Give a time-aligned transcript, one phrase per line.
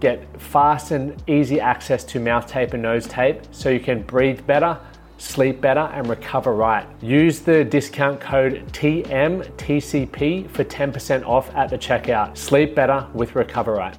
[0.00, 4.46] get fast and easy access to mouth tape and nose tape so you can breathe
[4.46, 4.78] better,
[5.18, 6.86] sleep better, and recover right.
[7.02, 12.36] Use the discount code TMTCP for 10% off at the checkout.
[12.36, 13.96] Sleep better with Recover Right.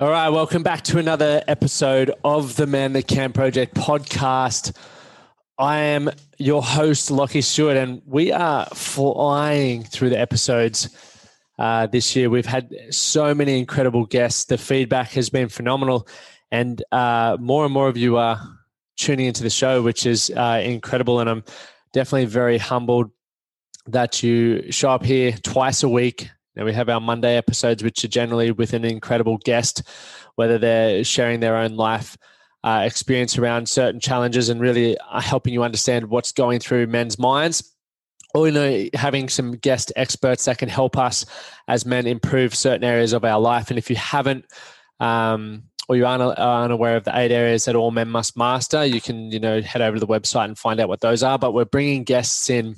[0.00, 4.76] All right, welcome back to another episode of the Man That Can Project podcast.
[5.56, 10.88] I am your host, Lachie Stuart, and we are flying through the episodes
[11.58, 12.30] uh, this year.
[12.30, 14.44] We've had so many incredible guests.
[14.46, 16.08] The feedback has been phenomenal,
[16.50, 18.40] and uh, more and more of you are
[18.96, 21.20] tuning into the show, which is uh, incredible.
[21.20, 21.44] And I'm
[21.92, 23.10] definitely very humbled
[23.86, 26.30] that you show up here twice a week.
[26.56, 29.82] Now we have our Monday episodes, which are generally with an incredible guest,
[30.36, 32.16] whether they're sharing their own life.
[32.62, 37.18] Uh, experience around certain challenges and really uh, helping you understand what's going through men's
[37.18, 37.73] minds
[38.34, 41.24] or you know having some guest experts that can help us
[41.68, 43.70] as men improve certain areas of our life.
[43.70, 44.44] And if you haven't
[45.00, 48.84] um, or you aren't, aren't aware of the eight areas that all men must master
[48.84, 51.38] you can you know head over to the website and find out what those are.
[51.38, 52.74] But we're bringing guests in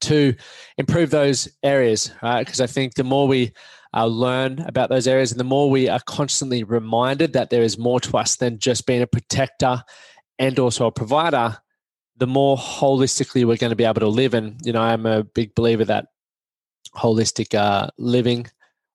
[0.00, 0.34] to
[0.76, 2.44] improve those areas right?
[2.44, 3.52] Because i think the more we
[3.94, 7.78] uh, learn about those areas and the more we are constantly reminded that there is
[7.78, 9.82] more to us than just being a protector
[10.38, 11.56] and also a provider
[12.16, 14.34] the more holistically we're going to be able to live.
[14.34, 16.08] And, you know, I'm a big believer that
[16.94, 18.46] holistic uh, living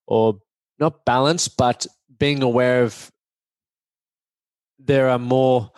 [0.06, 0.40] or
[0.78, 1.86] not balance, but
[2.18, 3.10] being aware of
[4.78, 5.70] there are more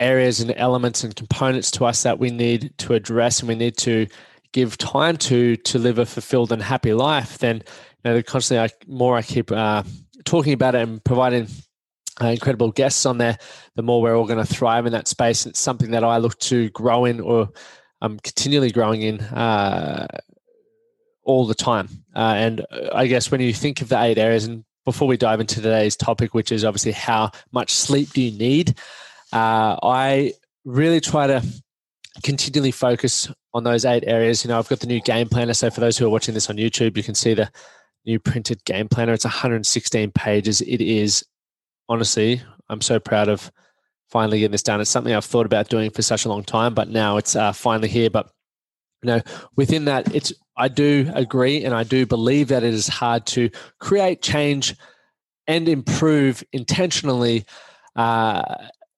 [0.00, 3.76] areas and elements and components to us that we need to address and we need
[3.76, 4.06] to
[4.52, 7.62] give time to to live a fulfilled and happy life then you
[8.04, 9.82] know the constantly I, more i keep uh,
[10.24, 11.48] talking about it and providing
[12.22, 13.38] uh, incredible guests on there,
[13.76, 15.46] the more we're all going to thrive in that space.
[15.46, 17.50] It's something that I look to grow in or
[18.00, 20.06] I'm continually growing in uh,
[21.24, 21.88] all the time.
[22.14, 25.40] Uh, and I guess when you think of the eight areas, and before we dive
[25.40, 28.78] into today's topic, which is obviously how much sleep do you need,
[29.32, 30.32] uh, I
[30.64, 31.42] really try to
[32.22, 34.44] continually focus on those eight areas.
[34.44, 35.54] You know, I've got the new game planner.
[35.54, 37.50] So for those who are watching this on YouTube, you can see the
[38.06, 39.12] new printed game planner.
[39.12, 40.60] It's 116 pages.
[40.62, 41.24] It is
[41.88, 43.50] honestly, I'm so proud of
[44.10, 44.80] finally getting this done.
[44.80, 47.52] It's something I've thought about doing for such a long time, but now it's uh,
[47.52, 48.10] finally here.
[48.10, 48.30] But
[49.02, 49.20] you know,
[49.56, 53.50] within that, it's I do agree and I do believe that it is hard to
[53.78, 54.74] create change
[55.46, 57.44] and improve intentionally
[57.96, 58.42] uh,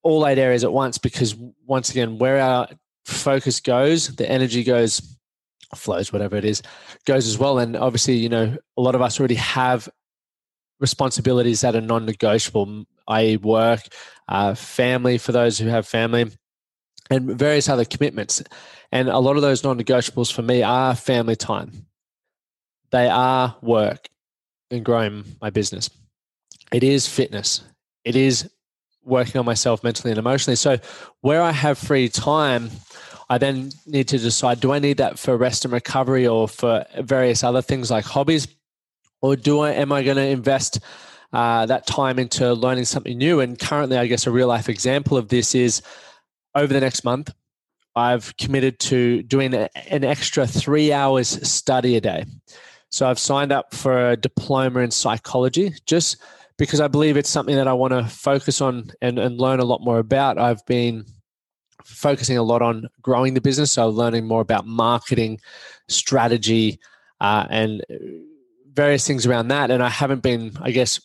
[0.03, 1.37] all eight areas at once because
[1.67, 2.69] once again, where our
[3.05, 5.17] focus goes, the energy goes,
[5.75, 6.62] flows, whatever it is,
[7.07, 7.59] goes as well.
[7.59, 9.89] And obviously, you know, a lot of us already have
[10.80, 13.80] responsibilities that are non-negotiable, i.e., work,
[14.28, 16.30] uh, family for those who have family,
[17.10, 18.42] and various other commitments.
[18.92, 21.86] And a lot of those non-negotiables for me are family time.
[22.91, 24.08] They are work
[24.70, 25.91] and growing my business.
[26.72, 27.62] It is fitness.
[28.04, 28.50] It is
[29.04, 30.56] working on myself mentally and emotionally.
[30.56, 30.78] So
[31.20, 32.70] where I have free time,
[33.28, 36.84] I then need to decide do I need that for rest and recovery or for
[36.98, 38.48] various other things like hobbies?
[39.22, 40.81] Or do I am I going to invest
[41.32, 43.41] uh, that time into learning something new?
[43.41, 45.82] And currently, I guess a real life example of this is
[46.54, 47.32] over the next month,
[47.97, 52.25] I've committed to doing an extra three hours study a day.
[52.91, 56.16] So I've signed up for a diploma in psychology just
[56.59, 59.64] because I believe it's something that I want to focus on and, and learn a
[59.64, 60.38] lot more about.
[60.38, 61.04] I've been
[61.84, 65.41] focusing a lot on growing the business, so learning more about marketing,
[65.88, 66.78] strategy,
[67.21, 67.83] uh, and
[68.80, 69.71] various things around that.
[69.71, 70.98] And I haven't been, I guess,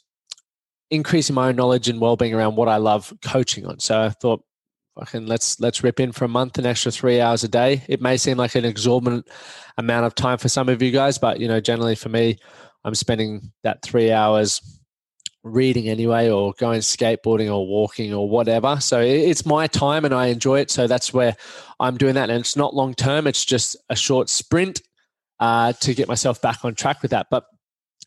[0.90, 3.80] increasing my own knowledge and well-being around what I love coaching on.
[3.80, 4.42] So I thought,
[4.98, 7.84] fucking let's let's rip in for a month an extra three hours a day.
[7.90, 9.28] It may seem like an exorbitant
[9.78, 12.38] amount of time for some of you guys, but you know, generally for me,
[12.86, 14.62] I'm spending that three hours
[15.44, 20.26] reading anyway or going skateboarding or walking or whatever so it's my time and i
[20.26, 21.36] enjoy it so that's where
[21.80, 24.82] i'm doing that and it's not long term it's just a short sprint
[25.40, 27.46] uh, to get myself back on track with that but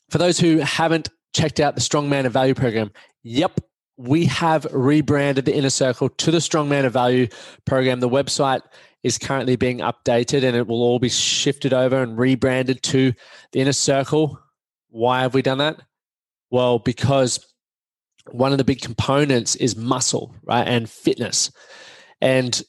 [0.09, 2.91] for those who haven't checked out the Strong Man of Value program,
[3.23, 3.61] yep,
[3.99, 7.27] we have rebranded the Inner Circle to the Strongman of Value
[7.65, 8.01] program.
[8.01, 8.63] The website
[9.03, 13.13] is currently being updated and it will all be shifted over and rebranded to
[13.53, 14.39] the Inner Circle.
[14.91, 15.81] Why have we done that?
[16.51, 17.45] Well, because
[18.31, 20.67] one of the big components is muscle, right?
[20.67, 21.51] And fitness.
[22.21, 22.63] And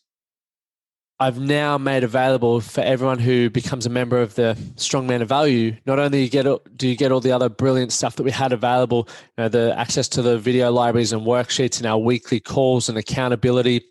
[1.21, 5.75] I've now made available for everyone who becomes a member of the Strongman of Value.
[5.85, 6.45] Not only you get
[6.77, 9.77] do you get all the other brilliant stuff that we had available, you know, the
[9.77, 13.83] access to the video libraries and worksheets and our weekly calls and accountability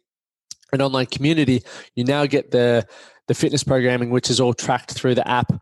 [0.72, 1.62] and online community.
[1.94, 2.86] You now get the
[3.26, 5.52] the fitness programming, which is all tracked through the app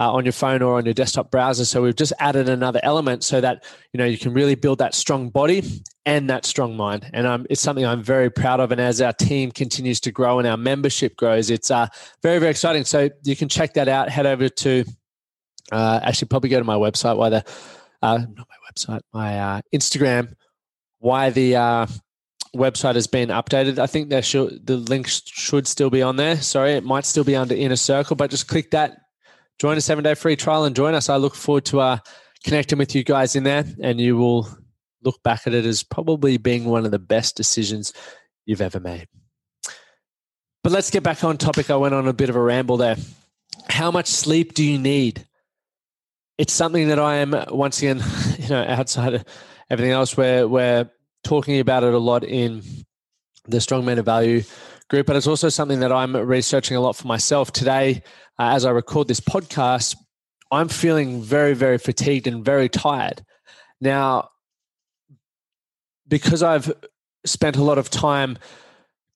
[0.00, 1.64] uh, on your phone or on your desktop browser.
[1.64, 4.92] So we've just added another element so that you know you can really build that
[4.92, 5.62] strong body
[6.04, 7.08] and that strong mind.
[7.12, 8.72] And um, it's something I'm very proud of.
[8.72, 11.86] And as our team continues to grow and our membership grows, it's uh,
[12.22, 12.84] very very exciting.
[12.84, 14.08] So you can check that out.
[14.08, 14.84] Head over to
[15.70, 17.16] uh, actually probably go to my website.
[17.16, 17.44] Why the
[18.02, 20.34] uh, not my website, my uh, Instagram.
[20.98, 21.86] Why the uh,
[22.56, 23.78] website has been updated.
[23.78, 26.40] I think there should the link should still be on there.
[26.40, 28.98] Sorry, it might still be under Inner Circle, but just click that
[29.58, 31.08] join a seven day free trial and join us.
[31.08, 31.98] I look forward to uh,
[32.44, 34.48] connecting with you guys in there, and you will
[35.04, 37.92] look back at it as probably being one of the best decisions
[38.46, 39.08] you've ever made.
[40.62, 41.70] But let's get back on topic.
[41.70, 42.96] I went on a bit of a ramble there.
[43.68, 45.26] How much sleep do you need?
[46.38, 48.02] It's something that I am once again,
[48.38, 49.24] you know, outside of
[49.70, 50.90] everything else, we're we're
[51.24, 52.62] talking about it a lot in
[53.46, 54.42] the Strongman of Value
[54.88, 58.02] group, but it's also something that I'm researching a lot for myself today
[58.38, 59.96] uh, as I record this podcast,
[60.50, 63.24] I'm feeling very, very fatigued and very tired.
[63.80, 64.30] Now,
[66.12, 66.70] because I've
[67.24, 68.36] spent a lot of time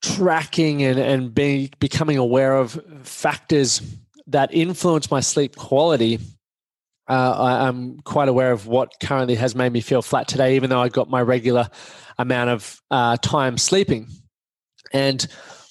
[0.02, 3.82] tracking and, and be, becoming aware of factors
[4.28, 6.18] that influence my sleep quality,
[7.06, 10.70] uh, I, am quite aware of what currently has made me feel flat today, even
[10.70, 11.68] though I got my regular
[12.16, 14.08] amount of uh, time sleeping.
[14.90, 15.24] And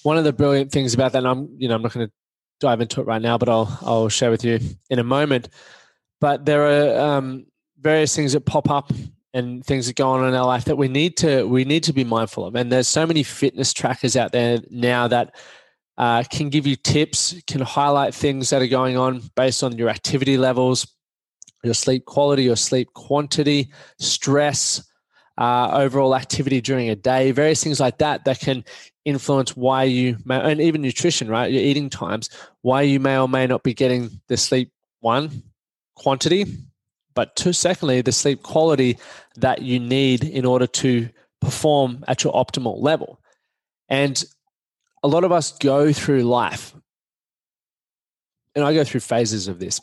[0.04, 2.12] one of the brilliant things about that, and I'm, you know, I'm not going to
[2.60, 5.48] dive into it right now, but I'll I'll share with you in a moment.
[6.20, 7.46] But there are um,
[7.80, 8.92] various things that pop up
[9.36, 11.92] and things that go on in our life that we need to we need to
[11.92, 12.54] be mindful of.
[12.54, 15.36] And there's so many fitness trackers out there now that
[15.98, 19.90] uh, can give you tips, can highlight things that are going on based on your
[19.90, 20.86] activity levels,
[21.62, 24.82] your sleep quality, your sleep quantity, stress,
[25.38, 28.64] uh, overall activity during a day, various things like that that can
[29.04, 31.52] influence why you may, and even nutrition, right?
[31.52, 32.30] Your eating times,
[32.62, 35.42] why you may or may not be getting the sleep one
[35.94, 36.46] quantity,
[37.16, 38.98] but two, secondly, the sleep quality
[39.36, 41.08] that you need in order to
[41.40, 43.18] perform at your optimal level.
[43.88, 44.22] And
[45.02, 46.74] a lot of us go through life,
[48.54, 49.80] and I go through phases of this.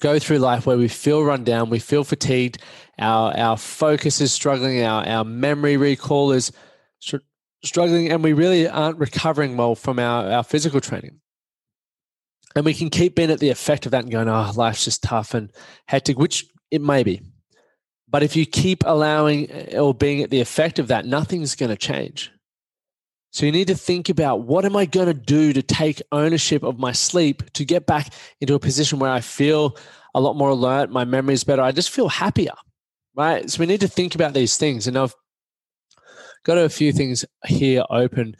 [0.00, 2.58] Go through life where we feel run down, we feel fatigued,
[2.98, 6.52] our our focus is struggling, our our memory recall is
[7.64, 11.20] struggling and we really aren't recovering well from our, our physical training.
[12.56, 15.02] And we can keep being at the effect of that and going, oh, life's just
[15.02, 15.52] tough and
[15.86, 17.20] hectic, which it may be.
[18.08, 21.70] But if you keep allowing uh, or being at the effect of that, nothing's going
[21.70, 22.32] to change.
[23.30, 26.62] So you need to think about what am I going to do to take ownership
[26.62, 29.76] of my sleep to get back into a position where I feel
[30.14, 32.54] a lot more alert, my memory is better, I just feel happier,
[33.14, 33.48] right?
[33.48, 34.86] So we need to think about these things.
[34.86, 35.14] And I've
[36.44, 38.34] got a few things here open.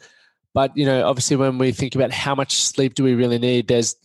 [0.59, 3.69] But, you know, obviously, when we think about how much sleep do we really need,
[3.69, 3.95] there's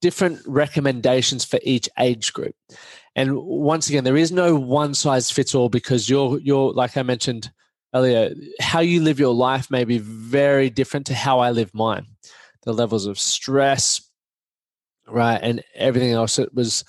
[0.00, 2.54] different recommendations for each age group.
[3.16, 7.02] And once again, there is no one size fits all because you're, you're like I
[7.02, 7.50] mentioned
[7.92, 12.06] earlier, how you live your life may be very different to how I live mine.
[12.62, 14.00] The levels of stress,
[15.08, 16.84] right, and everything else that was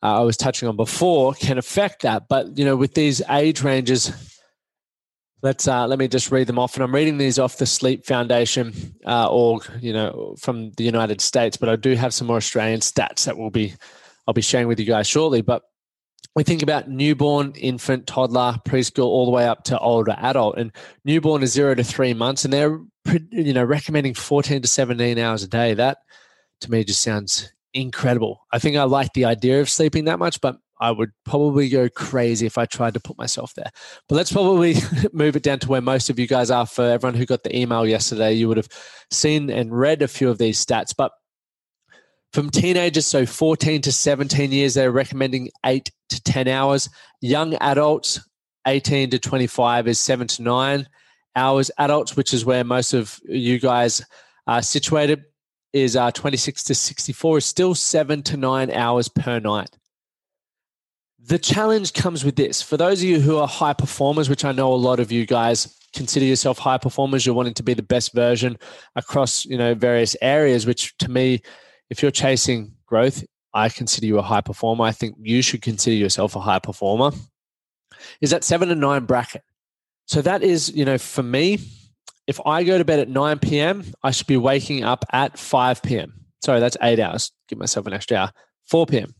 [0.00, 2.28] uh, I was touching on before can affect that.
[2.28, 4.12] But you know, with these age ranges,
[5.44, 8.06] Let's uh, let me just read them off, and I'm reading these off the Sleep
[8.06, 8.72] Foundation
[9.04, 11.58] uh, org, you know, from the United States.
[11.58, 13.74] But I do have some more Australian stats that will be
[14.26, 15.42] I'll be sharing with you guys shortly.
[15.42, 15.60] But
[16.34, 20.72] we think about newborn, infant, toddler, preschool, all the way up to older adult, and
[21.04, 22.80] newborn is zero to three months, and they're
[23.30, 25.74] you know recommending 14 to 17 hours a day.
[25.74, 25.98] That
[26.62, 28.46] to me just sounds incredible.
[28.50, 31.88] I think I like the idea of sleeping that much, but I would probably go
[31.88, 33.70] crazy if I tried to put myself there.
[34.08, 34.74] But let's probably
[35.12, 36.66] move it down to where most of you guys are.
[36.66, 38.68] For everyone who got the email yesterday, you would have
[39.10, 40.94] seen and read a few of these stats.
[40.96, 41.12] But
[42.32, 46.88] from teenagers, so 14 to 17 years, they're recommending eight to 10 hours.
[47.20, 48.20] Young adults,
[48.66, 50.88] 18 to 25, is seven to nine
[51.36, 51.70] hours.
[51.78, 54.04] Adults, which is where most of you guys
[54.48, 55.24] are situated,
[55.72, 59.70] is uh, 26 to 64, is still seven to nine hours per night
[61.26, 62.60] the challenge comes with this.
[62.60, 65.24] For those of you who are high performers, which I know a lot of you
[65.24, 68.58] guys consider yourself high performers, you're wanting to be the best version
[68.94, 71.40] across, you know, various areas, which to me,
[71.88, 74.84] if you're chasing growth, I consider you a high performer.
[74.84, 77.12] I think you should consider yourself a high performer.
[78.20, 79.42] Is that seven to nine bracket.
[80.06, 81.58] So that is, you know, for me,
[82.26, 85.82] if I go to bed at 9 p.m., I should be waking up at 5
[85.82, 86.12] p.m.
[86.42, 87.32] Sorry, that's eight hours.
[87.48, 88.32] Give myself an extra hour.
[88.68, 89.14] 4 p.m.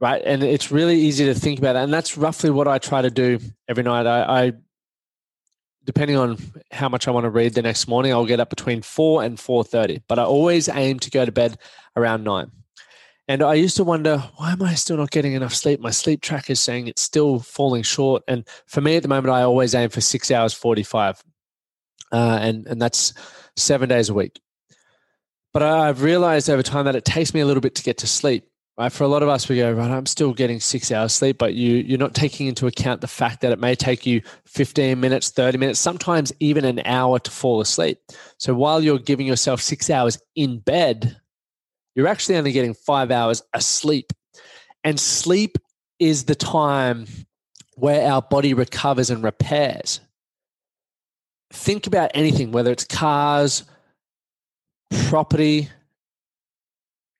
[0.00, 0.22] Right.
[0.24, 1.84] And it's really easy to think about that.
[1.84, 4.06] And that's roughly what I try to do every night.
[4.06, 4.52] I, I
[5.84, 6.36] depending on
[6.70, 9.38] how much I want to read the next morning, I'll get up between 4 and
[9.38, 10.02] 4:30.
[10.06, 11.58] But I always aim to go to bed
[11.96, 12.50] around 9.
[13.26, 15.80] And I used to wonder, why am I still not getting enough sleep?
[15.80, 18.22] My sleep tracker is saying it's still falling short.
[18.26, 21.22] And for me at the moment, I always aim for six hours 45.
[22.10, 23.12] Uh, and, and that's
[23.56, 24.40] seven days a week.
[25.52, 28.06] But I've realized over time that it takes me a little bit to get to
[28.06, 28.48] sleep.
[28.78, 28.92] Right?
[28.92, 31.54] For a lot of us, we go, right, I'm still getting six hours sleep, but
[31.54, 35.30] you, you're not taking into account the fact that it may take you 15 minutes,
[35.30, 37.98] 30 minutes, sometimes even an hour to fall asleep.
[38.38, 41.16] So while you're giving yourself six hours in bed,
[41.96, 44.12] you're actually only getting five hours asleep.
[44.84, 45.58] And sleep
[45.98, 47.06] is the time
[47.74, 49.98] where our body recovers and repairs.
[51.52, 53.64] Think about anything, whether it's cars,
[55.08, 55.68] property,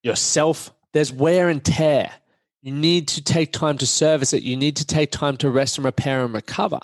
[0.05, 2.13] yourself, there's wear and tear.
[2.63, 4.43] You need to take time to service it.
[4.43, 6.81] You need to take time to rest and repair and recover.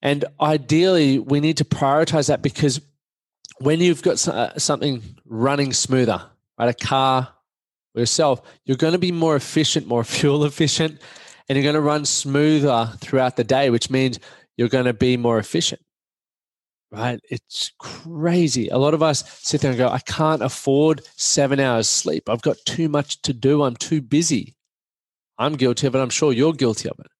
[0.00, 2.80] And ideally, we need to prioritize that because
[3.58, 6.22] when you've got uh, something running smoother,
[6.58, 6.68] right?
[6.68, 7.28] A car
[7.94, 11.00] or yourself, you're going to be more efficient, more fuel efficient,
[11.48, 14.20] and you're going to run smoother throughout the day, which means
[14.56, 15.80] you're going to be more efficient.
[16.90, 17.20] Right?
[17.28, 18.68] It's crazy.
[18.68, 22.28] A lot of us sit there and go, I can't afford seven hours sleep.
[22.28, 23.62] I've got too much to do.
[23.62, 24.54] I'm too busy.
[25.38, 25.98] I'm guilty of it.
[25.98, 27.10] I'm sure you're guilty of it.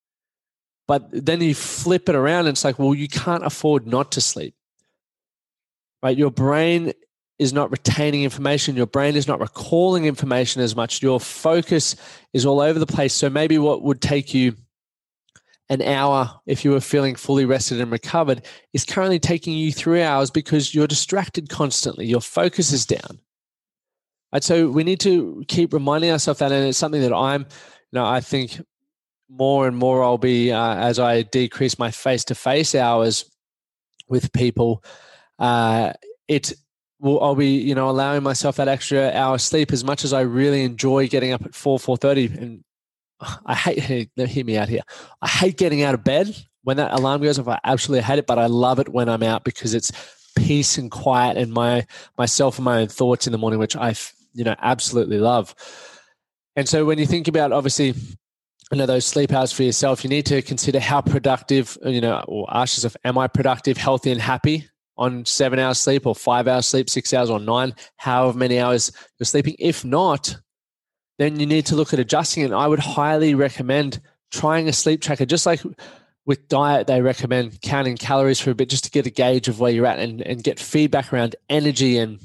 [0.87, 4.23] But then you flip it around and it's like, well, you can't afford not to
[4.23, 4.55] sleep.
[6.03, 6.17] Right?
[6.17, 6.95] Your brain
[7.39, 11.95] is not retaining information, your brain is not recalling information as much, your focus
[12.33, 13.13] is all over the place.
[13.15, 14.57] So maybe what would take you
[15.71, 20.03] an hour if you were feeling fully rested and recovered is currently taking you three
[20.03, 22.07] hours because you're distracted constantly.
[22.07, 23.21] Your focus is down.
[24.33, 27.47] Right, so we need to keep reminding ourselves that, and it's something that I'm, you
[27.95, 28.61] know, I think
[29.31, 33.25] more and more I'll be uh, as I decrease my face-to-face hours
[34.09, 34.85] with people.
[35.39, 35.93] Uh,
[36.29, 36.53] it
[37.01, 40.21] will I'll be you know allowing myself that extra hour sleep as much as I
[40.23, 42.65] really enjoy getting up at four four thirty and
[43.47, 44.83] I hate hear me out here.
[45.21, 47.49] I hate getting out of bed when that alarm goes off.
[47.49, 49.91] I absolutely hate it, but I love it when I'm out because it's
[50.37, 53.95] peace and quiet and my myself and my own thoughts in the morning, which I
[54.35, 55.55] you know absolutely love.
[56.57, 57.95] And so when you think about obviously
[58.71, 62.01] you know those sleep hours for yourself, you need to consider how productive uh, you
[62.01, 64.69] know or ask yourself, am I productive, healthy, and happy?
[64.99, 68.93] on seven hours sleep or five hours sleep, six hours or nine, however many hours
[69.19, 69.55] you're sleeping.
[69.59, 70.37] If not,
[71.19, 72.53] then you need to look at adjusting it.
[72.53, 75.61] I would highly recommend trying a sleep tracker, just like
[76.27, 79.61] with diet, they recommend counting calories for a bit just to get a gauge of
[79.61, 82.21] where you're at and, and get feedback around energy and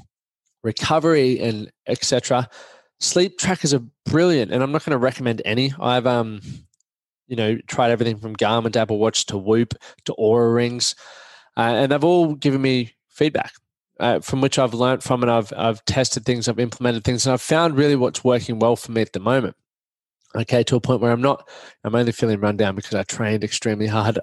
[0.62, 2.48] recovery and etc.
[3.00, 5.72] Sleep trackers are brilliant, and I'm not going to recommend any.
[5.80, 6.40] I've um,
[7.26, 9.74] you know, tried everything from Garmin Apple Watch to Whoop
[10.04, 10.94] to Oura rings
[11.56, 13.52] uh, and they've all given me feedback
[14.00, 17.32] uh, from which I've learned from, and I've I've tested things, I've implemented things, and
[17.32, 19.56] I've found really what's working well for me at the moment.
[20.36, 21.48] Okay, to a point where I'm not,
[21.84, 24.18] I'm only feeling run down because I trained extremely hard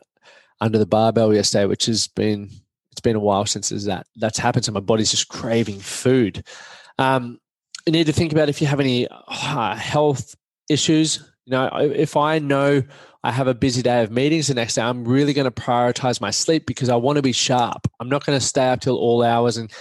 [0.59, 2.49] under the barbell yesterday, which has been
[2.91, 4.65] it's been a while since that that's happened.
[4.65, 6.43] So my body's just craving food.
[6.97, 7.39] Um,
[7.85, 10.35] you need to think about if you have any uh, health
[10.69, 11.19] issues.
[11.45, 12.83] You know, if I know
[13.23, 16.19] I have a busy day of meetings the next day, I'm really going to prioritize
[16.19, 17.87] my sleep because I want to be sharp.
[17.99, 19.71] I'm not going to stay up till all hours and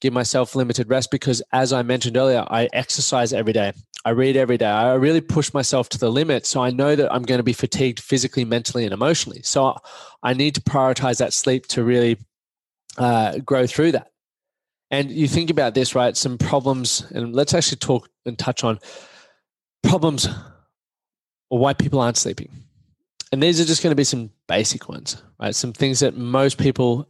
[0.00, 3.72] give myself limited rest because, as I mentioned earlier, I exercise every day.
[4.04, 4.66] I read every day.
[4.66, 6.46] I really push myself to the limit.
[6.46, 9.42] So I know that I'm going to be fatigued physically, mentally, and emotionally.
[9.42, 9.76] So
[10.22, 12.16] I need to prioritize that sleep to really
[12.96, 14.12] uh, grow through that.
[14.90, 16.16] And you think about this, right?
[16.16, 18.78] Some problems, and let's actually talk and touch on
[19.82, 20.26] problems
[21.50, 22.50] or why people aren't sleeping
[23.32, 25.54] and these are just going to be some basic ones, right?
[25.54, 27.08] Some things that most people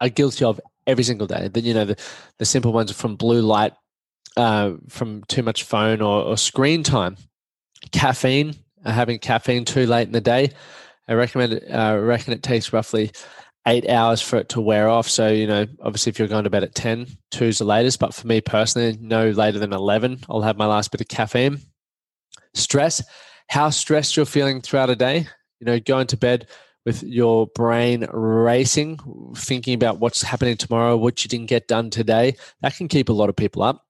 [0.00, 1.48] are guilty of every single day.
[1.48, 1.96] That you know, the,
[2.38, 3.72] the simple ones from blue light,
[4.36, 7.16] uh, from too much phone or, or screen time,
[7.92, 8.54] caffeine,
[8.84, 10.50] uh, having caffeine too late in the day.
[11.06, 13.12] I recommend uh, I reckon it takes roughly
[13.66, 15.08] eight hours for it to wear off.
[15.08, 17.98] So, you know, obviously if you're going to bed at 10, two's the latest.
[17.98, 21.60] But for me personally, no later than 11, I'll have my last bit of caffeine.
[22.52, 23.02] stress,
[23.48, 25.26] how stressed you're feeling throughout a day.
[25.60, 26.48] You know, going to bed
[26.84, 28.98] with your brain racing,
[29.36, 32.36] thinking about what's happening tomorrow, what you didn't get done today.
[32.60, 33.86] That can keep a lot of people up.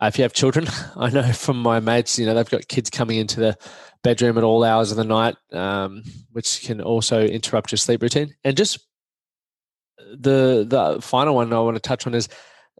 [0.00, 0.66] Uh, if you have children,
[0.96, 3.56] I know from my mates, you know, they've got kids coming into the
[4.02, 8.34] bedroom at all hours of the night, um, which can also interrupt your sleep routine.
[8.44, 8.78] And just
[9.98, 12.28] the the final one I want to touch on is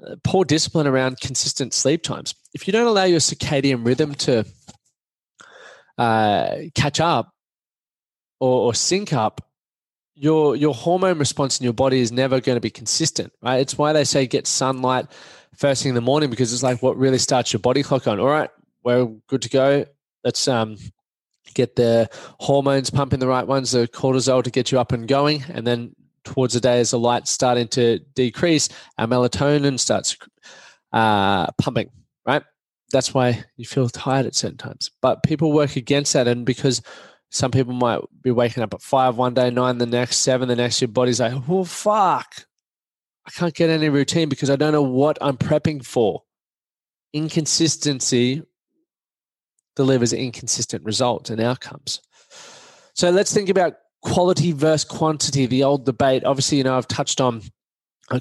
[0.07, 2.35] uh, poor discipline around consistent sleep times.
[2.55, 4.45] If you don't allow your circadian rhythm to
[5.99, 7.35] uh, catch up
[8.40, 9.45] or, or sync up,
[10.14, 13.61] your your hormone response in your body is never going to be consistent, right?
[13.61, 15.07] It's why they say get sunlight
[15.57, 18.21] first thing in the morning because it's like what really starts your body clock on.
[18.21, 18.50] All right,
[18.85, 19.85] we're good to go.
[20.25, 20.76] Let's um,
[21.55, 22.09] get the
[22.40, 25.95] hormones pumping the right ones, the cortisol to get you up and going, and then
[26.25, 30.17] towards the day as the light's starting to decrease, our melatonin starts
[30.93, 31.90] uh, pumping.
[32.26, 32.43] Right,
[32.90, 34.90] that's why you feel tired at certain times.
[35.02, 36.83] But people work against that, and because
[37.30, 40.57] some people might be waking up at five one day, nine the next, seven the
[40.57, 40.80] next.
[40.80, 42.47] Your body's like, oh fuck,
[43.26, 46.23] I can't get any routine because I don't know what I'm prepping for.
[47.12, 48.42] Inconsistency
[49.76, 52.00] delivers inconsistent results and outcomes.
[52.95, 56.25] So let's think about quality versus quantity, the old debate.
[56.25, 57.42] Obviously, you know, I've touched on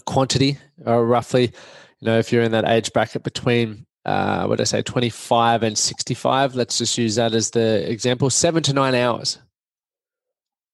[0.06, 4.64] quantity, or roughly, you know, if you're in that age bracket between, uh, what did
[4.64, 8.96] I say, 25 and 65, let's just use that as the example, seven to nine
[8.96, 9.38] hours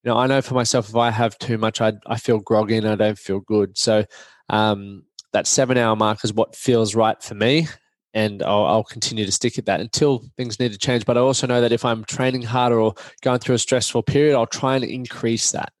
[0.04, 2.76] you know, I know for myself, if I have too much, I, I feel groggy
[2.76, 3.78] and I don't feel good.
[3.78, 4.04] So
[4.50, 7.68] um, that seven hour mark is what feels right for me.
[8.12, 11.04] And I'll, I'll, continue to stick at that until things need to change.
[11.04, 14.36] But I also know that if I'm training harder or going through a stressful period,
[14.36, 15.72] I'll try and increase that.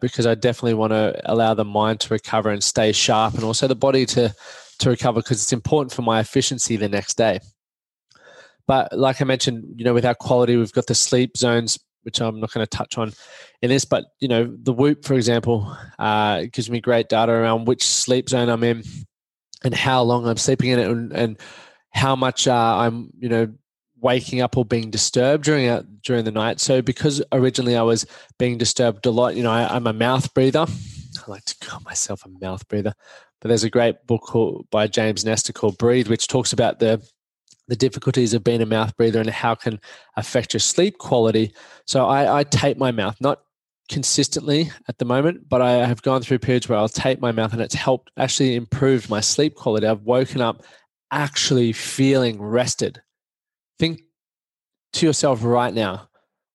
[0.00, 3.66] Because I definitely want to allow the mind to recover and stay sharp, and also
[3.66, 4.32] the body to
[4.80, 7.40] to recover because it's important for my efficiency the next day.
[8.66, 12.20] But like I mentioned, you know, with our quality, we've got the sleep zones which
[12.20, 13.12] I'm not going to touch on
[13.62, 17.66] in this, but you know, the Whoop, for example, uh, gives me great data around
[17.66, 18.82] which sleep zone I'm in
[19.62, 21.38] and how long I'm sleeping in it, and, and
[21.90, 23.52] how much uh, I'm, you know,
[24.00, 26.60] waking up or being disturbed during a, during the night.
[26.60, 28.06] So because originally I was
[28.38, 30.64] being disturbed a lot, you know, I, am a mouth breather.
[30.66, 32.94] I like to call myself a mouth breather,
[33.40, 37.02] but there's a great book called, by James Nestor called Breathe, which talks about the
[37.68, 39.78] the difficulties of being a mouth breather and how can
[40.16, 41.54] affect your sleep quality.
[41.86, 43.42] So I, I tape my mouth, not
[43.88, 47.52] consistently at the moment, but I have gone through periods where I'll tape my mouth
[47.52, 49.86] and it's helped actually improve my sleep quality.
[49.86, 50.64] I've woken up
[51.12, 53.02] actually feeling rested.
[53.78, 54.00] Think
[54.94, 56.08] to yourself right now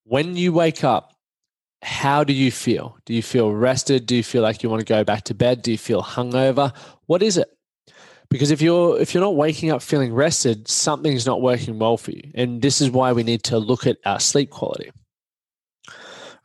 [0.03, 1.14] when you wake up,
[1.85, 2.97] how do you feel?
[3.05, 4.05] Do you feel rested?
[4.05, 5.61] Do you feel like you want to go back to bed?
[5.61, 6.75] Do you feel hungover?
[7.05, 7.55] What is it?
[8.29, 12.11] because if you're if you're not waking up feeling rested something's not working well for
[12.11, 14.91] you and this is why we need to look at our sleep quality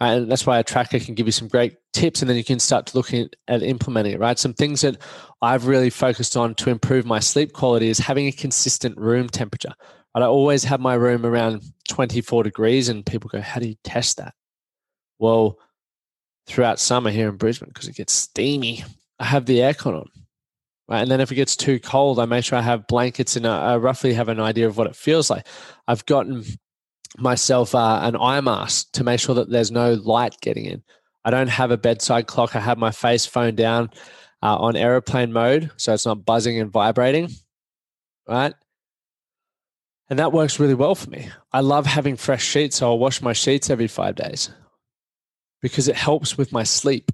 [0.03, 2.59] and that's why a tracker can give you some great tips and then you can
[2.59, 4.97] start to at, at implementing it right some things that
[5.43, 9.73] i've really focused on to improve my sleep quality is having a consistent room temperature
[10.15, 14.17] i always have my room around 24 degrees and people go how do you test
[14.17, 14.35] that
[15.21, 15.59] well
[16.47, 18.85] throughout summer here in brisbane because it gets steamy
[19.19, 20.09] i have the aircon on
[20.91, 21.03] Right?
[21.03, 23.77] And then if it gets too cold, I make sure I have blankets and I
[23.77, 25.47] roughly have an idea of what it feels like.
[25.87, 26.45] I've gotten
[27.17, 30.83] myself uh, an eye mask to make sure that there's no light getting in.
[31.25, 32.57] I don't have a bedside clock.
[32.57, 33.91] I have my face phone down
[34.43, 37.31] uh, on aeroplane mode, so it's not buzzing and vibrating.
[38.29, 38.55] Right.
[40.09, 41.29] And that works really well for me.
[41.53, 44.51] I love having fresh sheets, so I'll wash my sheets every five days
[45.61, 47.11] because it helps with my sleep.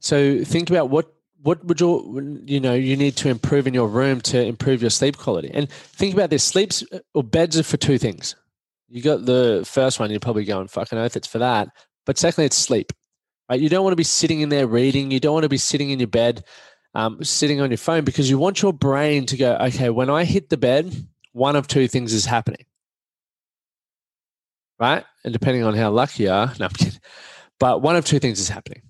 [0.00, 3.88] So think about what what would you you know you need to improve in your
[3.88, 5.50] room to improve your sleep quality.
[5.52, 8.36] And think about this sleeps or beds are for two things.
[8.88, 11.68] You got the first one you're probably going fucking oath it's for that.
[12.04, 12.92] But secondly it's sleep
[13.52, 13.60] right?
[13.60, 15.90] You don't want to be sitting in there reading you don't want to be sitting
[15.90, 16.44] in your bed
[16.94, 20.24] um, sitting on your phone because you want your brain to go okay when i
[20.24, 20.94] hit the bed
[21.32, 22.64] one of two things is happening
[24.78, 26.68] right and depending on how lucky you are no
[27.58, 28.82] but one of two things is happening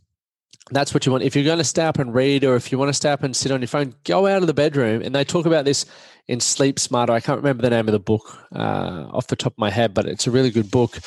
[0.73, 1.25] that's what you want.
[1.25, 3.23] If you're going to stay up and read, or if you want to stay up
[3.23, 5.03] and sit on your phone, go out of the bedroom.
[5.03, 5.85] And they talk about this
[6.29, 7.13] in Sleep Smarter.
[7.13, 9.93] I can't remember the name of the book uh, off the top of my head,
[9.93, 10.99] but it's a really good book.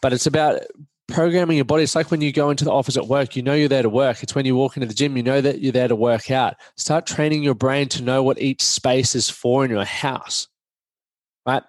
[0.00, 0.60] But it's about
[1.08, 1.82] programming your body.
[1.82, 3.90] It's like when you go into the office at work, you know you're there to
[3.90, 4.22] work.
[4.22, 6.54] It's when you walk into the gym, you know that you're there to work out.
[6.76, 10.48] Start training your brain to know what each space is for in your house,
[11.46, 11.64] right?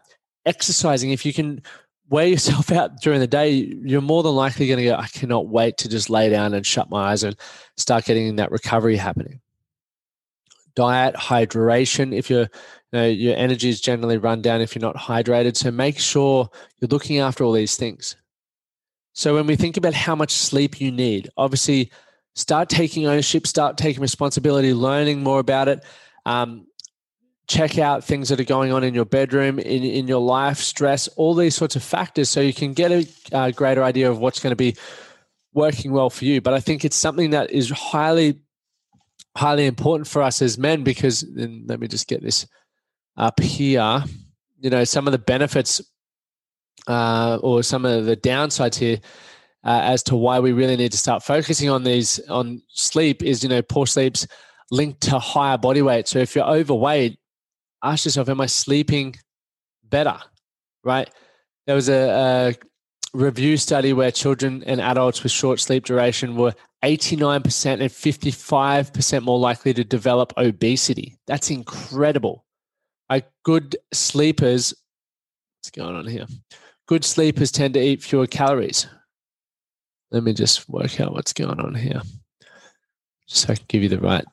[0.45, 1.61] Exercising, if you can
[2.11, 5.47] wear yourself out during the day, you're more than likely going to go, I cannot
[5.47, 7.35] wait to just lay down and shut my eyes and
[7.77, 9.41] start getting that recovery happening.
[10.75, 12.15] diet, hydration.
[12.15, 12.49] If you're
[12.93, 15.55] you know, your energy is generally run down if you're not hydrated.
[15.55, 18.17] So make sure you're looking after all these things.
[19.13, 21.91] So when we think about how much sleep you need, obviously
[22.35, 25.83] start taking ownership, start taking responsibility, learning more about it.
[26.25, 26.67] Um,
[27.51, 31.09] check out things that are going on in your bedroom, in, in your life, stress,
[31.09, 34.39] all these sorts of factors, so you can get a, a greater idea of what's
[34.39, 34.75] going to be
[35.53, 36.39] working well for you.
[36.39, 38.39] But I think it's something that is highly,
[39.35, 42.47] highly important for us as men because, and let me just get this
[43.17, 44.01] up here.
[44.61, 45.81] You know, some of the benefits
[46.87, 48.99] uh, or some of the downsides here
[49.65, 53.43] uh, as to why we really need to start focusing on these on sleep is
[53.43, 54.25] you know poor sleep's
[54.71, 56.07] linked to higher body weight.
[56.07, 57.19] So if you're overweight,
[57.83, 59.15] ask yourself, am I sleeping
[59.83, 60.17] better?
[60.83, 61.09] Right?
[61.67, 62.55] There was a, a
[63.13, 69.39] review study where children and adults with short sleep duration were 89% and 55% more
[69.39, 71.17] likely to develop obesity.
[71.27, 72.45] That's incredible.
[73.09, 74.73] Like good sleepers,
[75.59, 76.25] what's going on here?
[76.87, 78.87] Good sleepers tend to eat fewer calories.
[80.11, 82.01] Let me just work out what's going on here.
[83.27, 84.25] Just so I can give you the right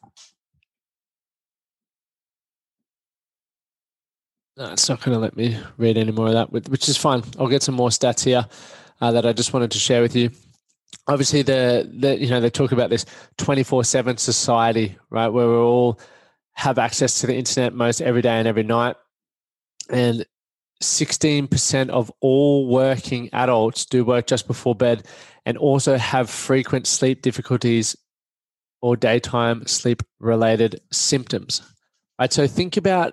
[4.59, 7.23] No, it's not going to let me read any more of that, which is fine.
[7.38, 8.44] I'll get some more stats here
[9.01, 10.31] uh, that I just wanted to share with you.
[11.07, 15.47] Obviously, the, the you know they talk about this twenty four seven society, right, where
[15.47, 16.01] we all
[16.55, 18.97] have access to the internet most every day and every night,
[19.90, 20.27] and
[20.81, 25.07] sixteen percent of all working adults do work just before bed,
[25.47, 27.94] and also have frequent sleep difficulties
[28.83, 31.62] or daytime sleep related symptoms.
[32.18, 33.12] Right, so think about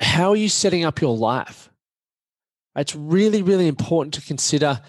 [0.00, 1.70] how are you setting up your life?
[2.76, 4.80] It's really, really important to consider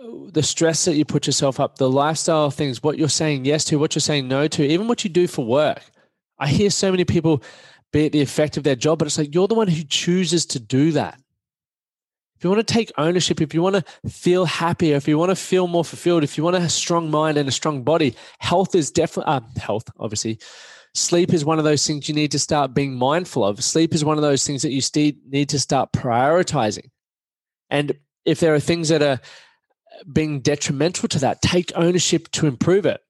[0.00, 3.64] uh, the stress that you put yourself up, the lifestyle things, what you're saying yes
[3.66, 5.82] to, what you're saying no to, even what you do for work.
[6.38, 7.42] I hear so many people
[7.92, 10.44] be at the effect of their job, but it's like you're the one who chooses
[10.46, 11.18] to do that.
[12.36, 15.30] If you want to take ownership, if you want to feel happier, if you want
[15.30, 18.76] to feel more fulfilled, if you want a strong mind and a strong body, health
[18.76, 20.38] is definitely uh, health, obviously
[20.94, 23.62] sleep is one of those things you need to start being mindful of.
[23.62, 24.80] Sleep is one of those things that you
[25.28, 26.90] need to start prioritizing.
[27.70, 29.20] And if there are things that are
[30.12, 33.00] being detrimental to that, take ownership to improve it.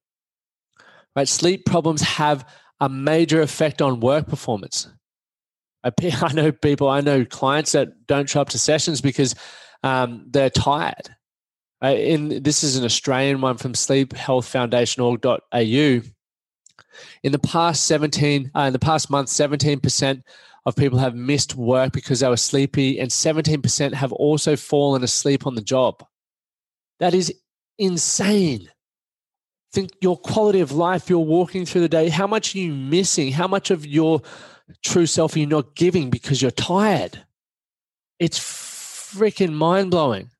[1.14, 1.28] Right?
[1.28, 2.44] Sleep problems have
[2.80, 4.88] a major effect on work performance.
[5.84, 9.34] I, I know people, I know clients that don't show up to sessions because
[9.82, 11.10] um, they're tired.
[11.82, 16.17] Uh, in this is an Australian one from sleephealthfoundation.org.au
[17.22, 20.22] in the past 17, uh, in the past month, 17%
[20.66, 25.46] of people have missed work because they were sleepy, and 17% have also fallen asleep
[25.46, 26.04] on the job.
[27.00, 27.32] That is
[27.78, 28.70] insane.
[29.72, 33.32] Think your quality of life, you're walking through the day, how much are you missing?
[33.32, 34.22] How much of your
[34.84, 37.24] true self are you not giving because you're tired?
[38.18, 40.30] It's freaking mind blowing.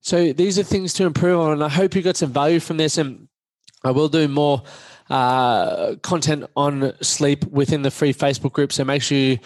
[0.00, 2.76] So these are things to improve on, and I hope you got some value from
[2.76, 2.98] this.
[2.98, 3.28] And
[3.84, 4.62] I will do more
[5.10, 8.72] uh, content on sleep within the free Facebook group.
[8.72, 9.38] So make sure you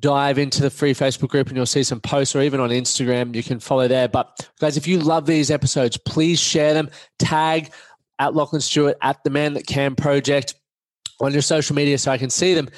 [0.00, 3.34] dive into the free Facebook group and you'll see some posts or even on Instagram.
[3.34, 4.08] You can follow there.
[4.08, 7.70] But guys, if you love these episodes, please share them, tag
[8.18, 10.54] at Lachlan Stuart at the Man That Can Project
[11.20, 12.68] on your social media so I can see them.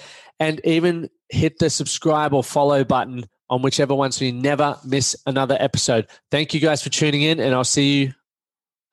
[0.41, 5.15] And even hit the subscribe or follow button on whichever one so you never miss
[5.27, 6.09] another episode.
[6.31, 8.15] Thank you guys for tuning in, and I'll see you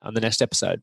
[0.02, 0.82] on the next episode.